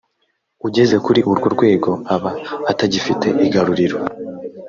[0.67, 2.29] ugeze kuriurwo rwego aba
[2.71, 3.97] atagifite igaruriro